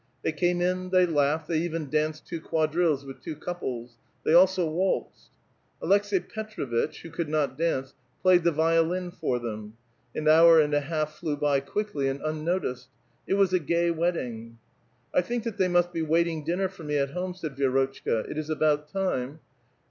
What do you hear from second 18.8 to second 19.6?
time.